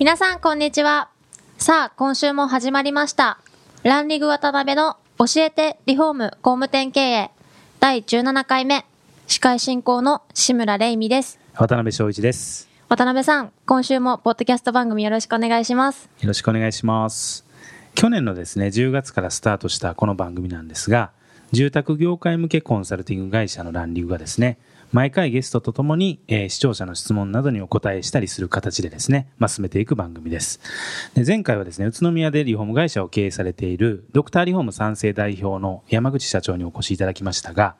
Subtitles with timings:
[0.00, 1.10] 皆さんこんにちは
[1.58, 3.38] さあ今週も始まりました
[3.82, 7.30] ランリグ渡辺の教えてリフォーム工務店経営
[7.80, 8.86] 第17回目
[9.26, 12.66] 司会進行の志村玲美です渡辺翔一です。
[12.88, 17.44] 渡辺さん今週もポッドキャスト番組よろしくお願いしますよろしくお願いします。
[17.94, 21.10] 去年のですね、10月からスタートしたこの番組なんですが、
[21.52, 24.56] 住宅業界向けコンサルティング会社のランリグがですね、
[24.92, 30.60] 毎回ゲストとともに、えー視聴者の質問などにお答えしたりする形でですね、まあ、進めていく番組です。
[31.14, 37.76] で前回はですね、宇都宮でリフォーム会社を経営されているドクターリフォーム賛成代表の山口社長にお越しいただきましたが、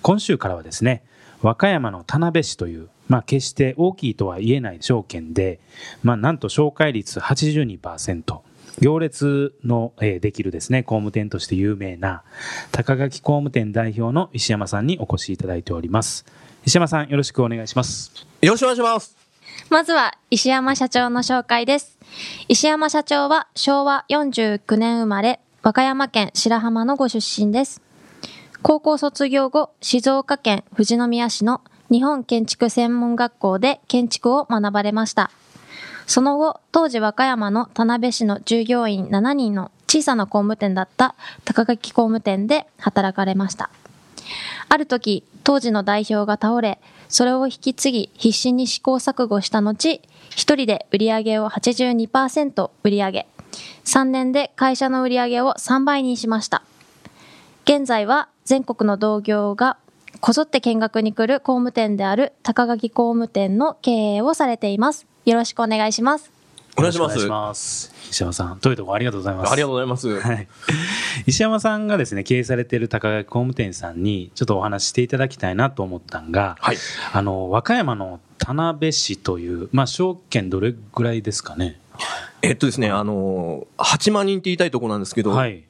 [0.00, 1.04] 今週からはですね、
[1.42, 5.60] 和歌山の田辺市という、まあ、決して大きいとは言えない証券で、
[6.02, 8.38] まあ、なんと紹介率82%、
[8.80, 12.22] 行列の、できるですね、工務店として有名な、
[12.72, 16.24] 高垣工務店代表の石山さんにお越しいただいております。
[16.64, 18.26] 石山さん、よろしくお願いします。
[18.40, 19.24] よろしくお願いします。
[19.70, 21.98] まずは石山社長の紹介です
[22.48, 27.80] 石山社長は昭和49年生まれ和歌山県白浜のご出身です
[28.62, 35.30] 高校卒業後静岡県富士宮市の日本建築専門学校で建築を学ばれました
[36.06, 43.70] その後、当時和歌山の田辺市の従業員7人の小さな工務店だった高垣工務店で働かれました。
[44.68, 53.26] ある時、当時の代表が倒れ、それを引き継ぎ必死に試行錯誤した後、一人で売り上げを82%売り上げ、
[53.84, 56.62] 3年で会社の売り上げを3倍にしました。
[57.64, 59.78] 現在は全国の同業が
[60.20, 65.06] こぞって見学に来る工務店である高垣工務店の経営をされています。
[65.24, 66.33] よろしくお願いします。
[66.76, 67.08] お願いします。
[67.08, 67.94] よろくお願いします。
[68.10, 69.52] 石山さん、どういうとこありがとうございます。
[69.52, 70.20] ありがとうございます。
[70.20, 70.48] はい。
[71.26, 76.76] 石山さんがですね、経営されている高垣工務店さんに、ちょっとお話ししていただきたいなと思ったんが、はい。
[77.12, 81.80] あの、和歌山の田辺市という、まあ、証券どれぐらいですかね。
[82.42, 85.64] えっとですね、あのー、8万人って言いたいところなんですけど、はい。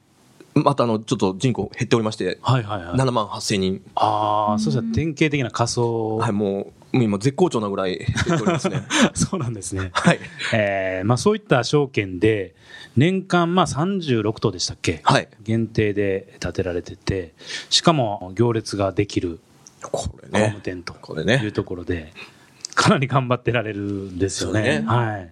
[0.55, 2.95] またあの、ちょっと人口減っておりまして、はいはいはい。
[2.95, 3.81] 7万8千人。
[3.95, 6.17] ああ、そしたら典型的な仮想。
[6.17, 6.73] はい、もう
[7.03, 8.07] 今絶好調なぐらいね。
[9.13, 9.89] そうなんですね。
[9.93, 10.19] はい。
[10.53, 12.55] えーまあ、そういった証券で、
[12.95, 15.01] 年間まあ36棟でしたっけ？
[15.03, 15.27] はい。
[15.43, 17.33] 限定で建てられてて、
[17.69, 19.39] しかも行列ができる
[19.81, 20.57] これ工務ね。
[20.63, 22.13] 店とこれねいうところで、
[22.75, 24.81] かなり頑張ってられるんですよね。
[24.81, 25.31] ねはい。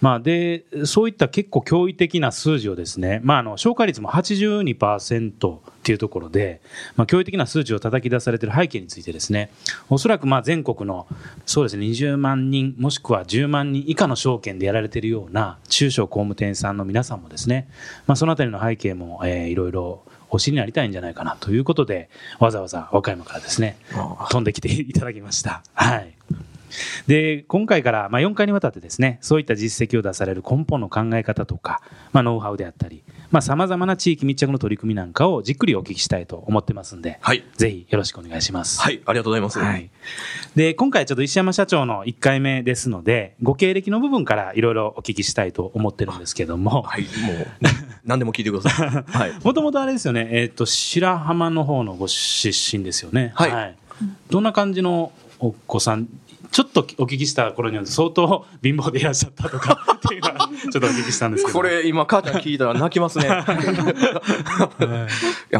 [0.00, 6.60] まあ、で、そういった結構驚異的な数字をですね、まあ、あの、紹介率も82%っていうところで、
[6.94, 9.50] まあ、驚異的な数値を叩き出されている背景についてですね、
[9.90, 11.08] おそらくまあ全国の、
[11.46, 17.68] そうですね、20万人、もしくは10万人以下の証券でやられているような中小工務店さんの皆さんもですね、
[18.06, 25.62] まあ、そのあたりの背景も、えーいろいろお知りになりたいんじゃないかなということで、わざわざ和歌山からですね、あ飛んできていただきました。
[25.74, 26.14] はい。
[27.06, 31.80] で、今回から、まあ、4回にわたってですね、そういった実績を出される根本の考え方とか、
[32.12, 37.44] まあ、ノウハウであったり、まあ、様々な地域密着の取り組みなんかをじっくりお聞きしたいと思ってますんで、はい。
[37.56, 38.80] ぜひよろしくお願いします。
[38.80, 39.58] はい、ありがとうございます。
[39.58, 39.90] はい。
[40.56, 47.46] で、今回ちょっと石山社長の1回目ですので、ご経歴の部分からいろいろお聞きしたいと思ってるんですけども、はい、もう、
[48.04, 48.88] 何でも聞いてください。
[49.06, 49.32] はい。
[49.44, 53.32] もともとあれですよね、えっ、と、白浜の方のご出身ですよね。
[53.34, 53.76] はい
[54.30, 56.08] どんな感じのお子さん、
[56.50, 61.58] ちょっとお聞きした頃には相当貧乏でいらっしゃったとか っていうのはちょっとお聞きしたんですけど。
[61.58, 63.28] これ、今、母ちゃん聞いたら泣きますね。
[63.30, 63.44] あ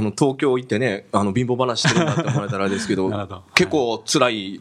[0.01, 4.61] の、東京行ってね、あの、貧乏話してるなって思われたらあれですけど ど、結構辛い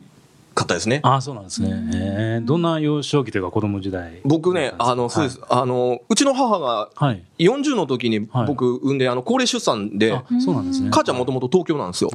[0.53, 1.00] 方ですね。
[1.03, 1.69] ああ、そうなんですね。
[1.94, 4.19] えーどんな幼少期というか子供時代？
[4.23, 5.41] 僕ね、あの、そうです。
[5.50, 7.23] あの、うちの母がはい。
[7.39, 10.89] 40の時にはい僕産んで、あの、高齢出産であ、、そうなんですね。
[10.91, 12.09] 母ちゃんもともと東京なんですよ。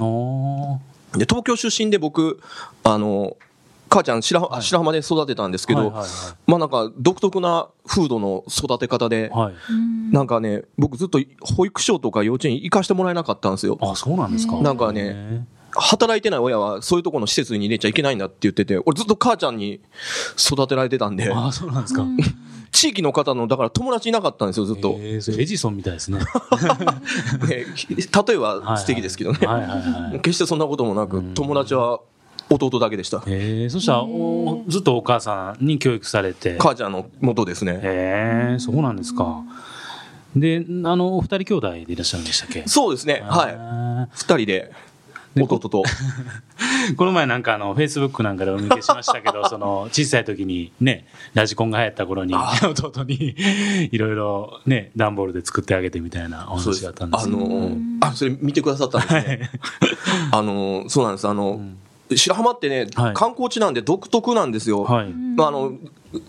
[1.16, 2.40] で、東京出身で僕、
[2.84, 3.36] あの、
[3.92, 6.06] 母ちゃん白浜白浜で育てたんですけど、はいはい
[6.46, 9.30] まあなんか独特な風土の育て方で。
[10.12, 13.78] なんかね、僕ずっと保育所とか幼稚園行かしてもらえなかったんですよ。
[13.80, 14.60] あ、そうなんですか。
[14.60, 19.80] なんかね働いてない親はそういうところの施設に入れちゃいけないんだって言ってて、俺ずっと母ちゃんに
[20.36, 22.04] 育てられてたんで、ああ、そうなんですか。
[22.72, 24.96] 地域の方の、だから友達いなかったんですよ、ずっと。
[24.98, 26.18] えーそれエジソンみたいですね。
[26.20, 26.26] ね
[27.48, 29.38] 例えは素敵ですけどね。
[30.22, 32.00] 決してそんなこともなく、友達は
[32.50, 33.22] 弟だけでした。
[33.26, 36.56] ええそしたらおずっとお母さんに教育されて。
[36.58, 37.80] 母ちゃんの元ですね。
[37.82, 39.42] へえそうなんですか。
[40.36, 42.64] で、あの、お二人兄弟でいらっしゃるんでしたっけ？
[42.66, 43.22] そうですね。
[43.24, 43.52] はい。
[43.52, 44.08] い。
[44.14, 44.72] 二人で、
[45.40, 45.82] 弟と。
[46.96, 53.34] この前なんかあの、フェイスブックなんかでお見受けしましたけど、 その、小さい時にね、ラジコンが流行った頃に、あ弟に、
[53.90, 57.38] いろいろね、段ボールで作ってあげてみたいなお話があったんですあけど。
[57.38, 59.50] の、あ、それ見てくださったんですね。
[60.32, 61.28] あの、そうなんです。
[61.28, 61.60] あの、
[62.16, 63.14] 白浜ってね、はい。
[63.14, 64.84] 観光地なんで独特なんですよ。
[64.84, 65.12] はい。
[65.12, 65.72] まあ、あの、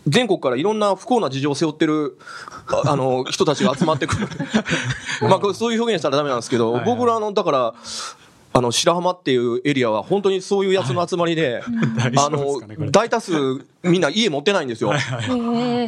[0.07, 2.17] 全国からいろんな不幸な事情を背負ってる、
[2.67, 4.27] あ あの、人たちが集まってくる。
[5.21, 6.95] まあ、そういう表現したらダメなんですけど、はいはい。
[6.95, 7.73] 僕らあの、だから、
[8.55, 11.63] あの、白浜っていうエリアは本当にそういうやつの集まりで、
[11.97, 14.93] 大丈あの、大多数みんな家持ってないんですよ。
[14.93, 14.99] へ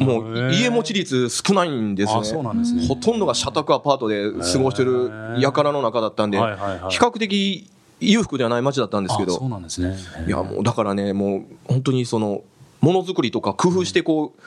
[0.00, 2.84] もう家持ち率少ないんですよあそうなんですね。
[2.88, 5.10] ほとんどが社宅アパートで過ごしてる
[5.40, 6.90] 輩の中だったんで、はいはいはい。
[6.90, 7.70] 比較的
[8.00, 9.96] 裕福ではない町だったんですけあそうど、なんですね。
[10.26, 12.42] いやもうだからね、もう本当にその、
[12.80, 14.42] ものづくりとか工夫してこう、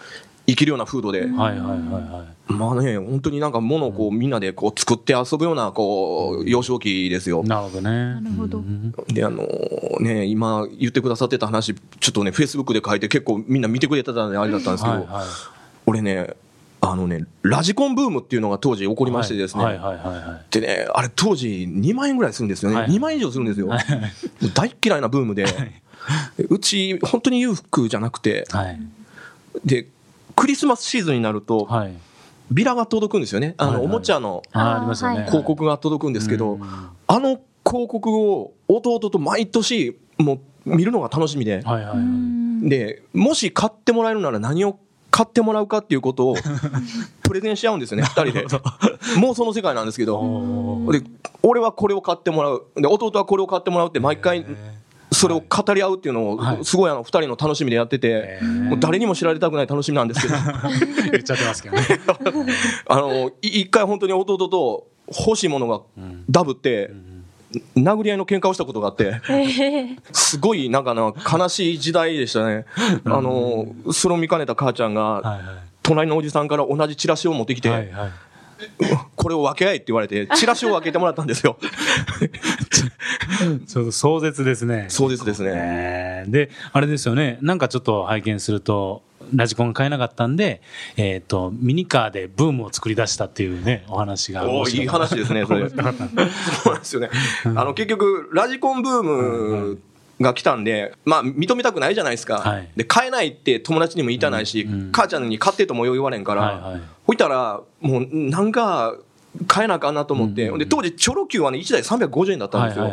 [0.47, 2.53] 生きるような風土で、はいはいはいはい。
[2.53, 7.43] まあね、本当になんか物をこうみんなでこう作って遊ぶようなこう、幼少期ですよ。
[7.43, 7.89] なるほどね。
[7.89, 8.63] なるほど
[9.07, 9.45] で、あの
[9.99, 15.25] ね、今言ってくださってた話、ちょっとね、フェイスブックで書いて結構みんな見てくれてたんであれだったんですけど、はいはい。
[15.85, 16.35] 俺ね、
[16.81, 20.45] あのね、ラジコンブームっていうのが当時起こりましてですね、はいはいはいはい。
[20.51, 22.77] でね、あれ当時2万円ぐらいするんですよね。
[22.77, 23.69] はい2万円以上するんですよ。
[24.53, 25.45] 大っ嫌いなブームで、
[26.49, 28.79] うち本当に裕福じゃなくて、はい。
[29.65, 29.87] で、
[30.35, 31.93] クリスマスシーズンになると、はい。
[32.51, 33.55] ビラが届くんですよね。
[33.57, 36.61] あの、はいはいおもちゃの広告が届くんですけど、うん
[37.07, 41.95] あの広告を弟と毎年、もう見るのが楽しみで、はいはいは
[42.63, 42.69] い。
[42.69, 44.79] で、もし買ってもらえるなら何を
[45.11, 46.35] 買ってもらうかっていうことを、
[47.23, 48.45] プレゼンし合うんですよね、二人で。
[49.17, 50.21] もうその世界なんですけど。
[50.91, 51.01] で、
[51.43, 52.65] 俺はこれを買ってもらう。
[52.75, 54.45] で、弟はこれを買ってもらうって毎回、
[55.11, 60.35] それを語り合うっていうのはいを、すごいあの、二人の楽しみでやっててもう誰にも知られたくない楽しみなんですけど、
[61.11, 61.83] 言っちゃってますけどね。
[62.87, 64.87] あの、い一回本当に弟と
[65.25, 65.81] 欲しいものが
[66.29, 66.91] ダブって、
[67.75, 69.21] 殴り合いの喧嘩をしたことがあって、
[70.11, 72.65] すごいなんかな、悲しい時代でしたね。
[73.05, 75.59] あの、それを見かねた母ちゃんが。
[75.89, 78.11] 隣のおじさんから同じチラシを持ってきて、はいはい。
[79.15, 81.57] これを分け合えって言われて、チラシを分けてもらったんですよ。
[83.67, 84.85] ちょっと壮絶ですね。
[84.89, 85.51] 壮絶ですね。
[85.53, 89.01] えーで、あれですよね、なんかちょっと拝見すると、
[89.33, 90.61] ラジコンが買えなかったんで、
[90.97, 94.49] えっ、と、ミニカーでブームを作り出したっていうね、お話が。
[94.49, 95.69] おーいい話ですね、それ。
[95.69, 95.95] そうなん
[96.79, 97.09] ですよね。
[97.45, 99.79] あの、結局、ラジコンブーム
[100.21, 102.39] が来たんで、まあ、認めたくないじゃないですか。
[102.39, 108.95] はいで、買えないって友達にも言いたないし、うんうん母ちゃんに買ってともよう言われんから、はいはいほいたら、もう、なんか、
[109.47, 112.85] 買えなあかんなと思って、うんうんで、当時、チョロ Q はね、1台350円だったんですよ。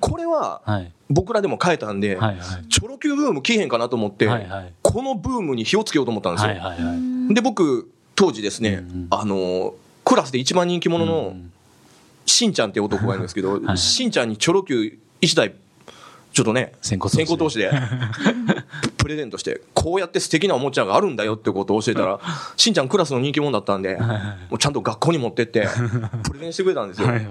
[0.00, 0.92] これは、はい。
[1.12, 2.68] 僕らでも買えたんで、はいはい。
[2.68, 6.50] チョロ Q ブーム来えへんかなと思って、はいはいこのブームに火をつけようと思ったんですよ。
[6.50, 6.94] はいはいは
[7.30, 7.34] い。
[7.34, 9.74] で、僕、当時ですね、うんうんあの、
[10.04, 11.52] クラスで一番人気者の、うん
[12.24, 15.54] しんちゃんって男がいるんですけど、 はいしんちゃんにチョロ Q 一台、
[16.32, 17.70] ちょっとね、先行投資で投資で、
[18.96, 22.20] プレゼントして、こうやって素敵なおもちゃがあるんだよってことを教えたら、
[22.56, 25.68] しんちゃんクラスの人気者だったんで、もうちゃんと学校に持ってって、
[26.24, 27.08] プレゼンしてくれたんですよ。
[27.08, 27.26] はいはい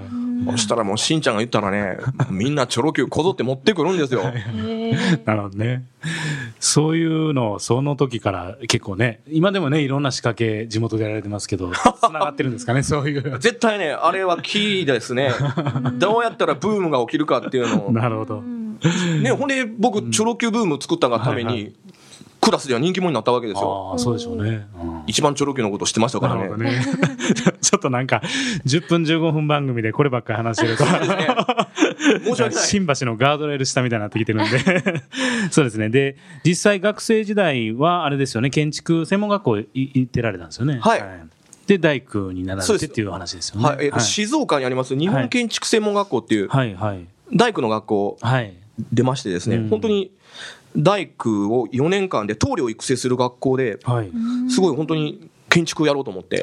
[0.51, 1.97] そしたらもうしんちゃんが言ったらね、
[2.29, 4.23] みんなチョロ Q こぞって持ってくるんですよ。
[5.25, 5.83] なるほどね。
[6.59, 11.71] そういうのをその時から結構ね、今でもね、いろんな仕掛け地元でやられてますけど、
[12.01, 13.39] 繋がってるんですかね、そういう。
[13.39, 15.31] 絶対ね、あれはキーですね。
[15.97, 17.91] どうやったらブームが起きるかっていうのを。
[17.91, 18.41] なるほど。
[18.41, 21.73] ね、ほんで僕、チョロ Q ブーム作ったがために、
[22.41, 23.91] クラスでは人気者になったわけですよ。
[23.91, 24.67] ああ、そうでしょうね。
[24.83, 26.41] うん一番チョロ Q のこと知ってましたからね。
[26.41, 26.81] なるほどね。
[27.61, 28.21] ちょっとなんか、
[28.65, 30.85] 10分15分番組でこればっかり話してると。
[30.85, 32.63] 申し訳ない。
[32.63, 35.01] 新橋のガードレール下みたいになってきてるんで。
[35.51, 35.89] そうですね。
[35.89, 40.79] で、実際学生時代はあれですよね、建築専門学校い行ってられたんですよね。
[40.81, 41.03] はい
[41.67, 43.65] で、大工になられてっていう話ですよね。
[43.65, 47.05] はい、えっと静岡にあります日本建築専門学校っていうはい、はい。
[47.33, 48.53] 大工の学校はい。
[48.91, 50.11] 出ましてですね、うん本当に
[50.77, 54.11] 大工を4年間で棟梁を育成する学校で、はい。
[54.49, 56.41] すごい本当に建築をやろうと思って。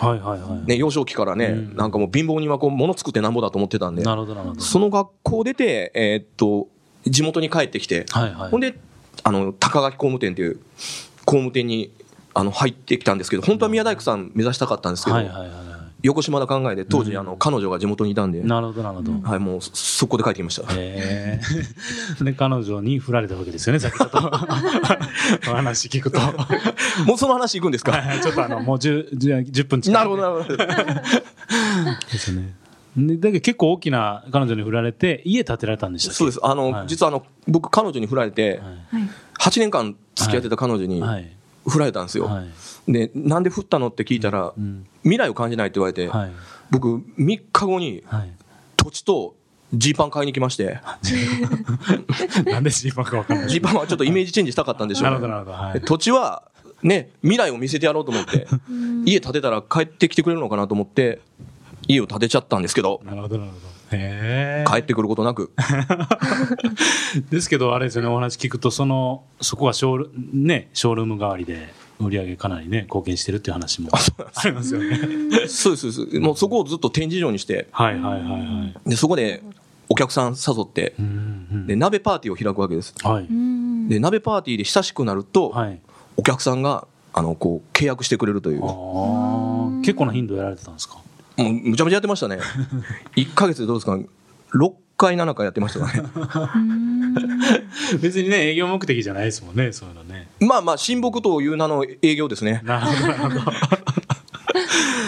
[0.67, 4.03] ね、幼少期からね、うんなんかもう貧乏人はこう物作ってなんぼだと思ってたんで。
[4.61, 6.69] その学校出て、えーっと、
[7.07, 8.07] 地元に帰ってきて。
[8.51, 8.79] ほんで、
[9.25, 10.61] あの、高垣工務店っていう
[11.25, 11.91] 工務店に
[12.35, 15.68] あの入ってきたんですけど、本当は宮大工さん目指したかったんですけど、はい、はい、はいは
[16.03, 18.45] 横島な考えで、当時、うんあの、彼女が地元にいたんで、い。
[18.45, 19.13] なるほど、なるほど。
[19.29, 20.73] はい、もう、そ速攻で帰ってきました。
[20.73, 21.41] へえ。
[22.25, 24.19] で、彼女に振られたわけですよね、さっきちょっと。
[25.51, 26.21] お話聞くと。
[27.05, 27.93] もうその話行くんですか？
[27.93, 29.95] はいちょっとあの、もう 10, 10, 10分近く。
[29.95, 30.57] なるほど、なるほど。
[32.13, 32.55] ですね。
[32.97, 36.17] でだけど結構大きな彼女に振られて、家建てられたんでしたっけ？
[36.17, 36.41] そうです。
[36.43, 39.11] あの、はい実はあの、僕彼女に振られて、はいはい。
[39.41, 41.31] 8年間付き合ってた彼女にはい。
[41.69, 42.25] 振られたんですよ。
[42.27, 42.93] はい。
[42.93, 44.87] で、なんで振ったのって聞いたら、うん。
[45.03, 46.33] 未来を感じないって言われて、はい。
[46.71, 48.33] 僕3日後にはい。
[48.77, 49.35] 土地と
[49.75, 50.81] ジーパン買いに来まして、
[52.51, 53.49] なんでジーパンかわかんない。
[53.49, 55.57] ジーパンはちょっとイメージチェンジしたかったんでしょうねなるほど、なるほど。
[55.57, 55.81] はいで。
[55.81, 56.45] 土地は、
[56.83, 58.47] ね、未来を見せてやろうと思って、
[59.05, 61.21] 家建てたら帰ってきてくれるのかなと思って、
[61.87, 63.78] 家を建てちゃったんですけど、なるほど、なるほど。
[63.93, 64.71] へえ。
[64.71, 65.53] 帰ってくることなく、
[67.31, 71.69] ですけど、あれですよね、お話聞くと、その、そこはショール、ね、ショールーム代わりで、
[72.01, 74.97] 売り上げかなりね、貢献してるっていう話もありますよね。
[75.49, 76.21] そうです、そうです。
[76.21, 78.39] もうそこをずっと展示場にして、はいはいはいは
[78.87, 78.91] い。
[78.91, 79.43] で、そこで
[79.89, 82.95] お客さん誘って、うんうんで、鍋パーティーを開くわけです。
[83.03, 83.25] はい。
[83.25, 83.89] うん。
[83.89, 85.81] で、鍋パーティーで親しくなると、はい。
[86.17, 88.63] お客さんが、あの、こう、契約してくれるという。
[88.63, 90.99] あもあ、結構な頻度やられてたんですか？
[91.39, 92.39] う、むちゃむちゃやってましたね。
[93.17, 96.03] 1ヶ月でどうですか ?6 回、7回やってましたね。
[96.55, 96.99] うん
[98.01, 100.29] 別にね、営業目的じゃないですもんね、そういうのね。
[100.41, 102.61] まあまあ、親睦という名の営業ですね。
[102.65, 103.41] なるほど、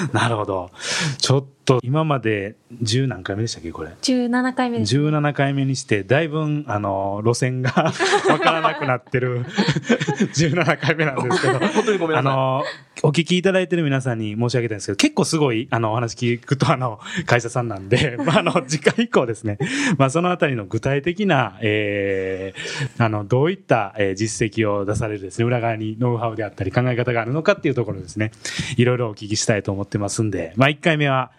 [0.13, 0.71] なるほど。
[1.19, 4.97] ちょっと、今まで十何回目でしたっけ、これ？17回目です。
[4.97, 7.73] 17回目にして、だいぶ、あの、路線が
[8.29, 9.45] わからなくなってる
[10.35, 11.59] 17回目なんですけど。
[11.59, 12.33] 本当にごめんなさい。
[12.33, 12.65] あの、
[13.03, 19.59] お聞きいただいてる皆さんに申し上げたいんですけど、結構すごい、あの、お話聞くと、あの、会社さんなんで、まあ、あの、次回以降ですね、
[19.99, 28.33] まあ、そのあたりの具体的な、えー、あの、どういった、えー実績を出されるですね、裏側にノウハウであったり考え方があるのかっていうところですね、
[28.77, 31.31] いろいろお聞きしたいと思ってますんで、まあ、1回目は、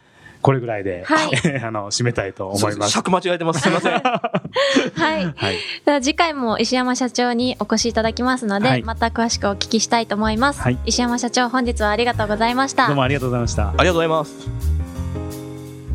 [0.42, 1.30] これぐらいで、はい
[1.64, 2.92] あの、締めたいと思います。
[2.92, 3.62] 尺間違えてます。
[3.62, 3.94] すいません。
[4.02, 4.02] は
[5.20, 5.34] い。
[5.36, 5.58] はい。
[5.86, 10.62] では次回も石山社長にお越しいただきますので、はいまた詳しくお聞きしたいと思います。
[10.62, 12.88] はい石山社長、本日はありがとうございました。
[12.88, 13.70] どうもありがとうございました。
[13.70, 14.50] ありがとうございます。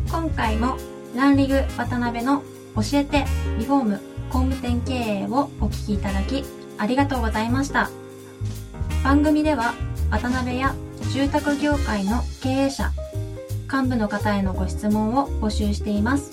[0.09, 0.77] 今回も
[1.15, 2.41] ランリグ渡辺の
[2.75, 3.25] 教えて
[3.57, 6.43] リフォーム工務店経営をお聞きいただき
[6.77, 7.89] ありがとうございました
[9.03, 9.73] 番組では
[10.11, 10.75] 渡辺や
[11.13, 12.91] 住宅業界の経営者
[13.71, 16.31] 幹部の方へのご質問を募集しています。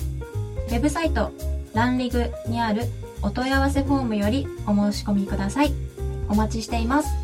[0.69, 1.33] ウェブサイト
[1.75, 2.83] ランリグにある
[3.23, 5.73] お問い合わせフォームよりお申し込みください。
[6.28, 7.24] お待ちしています。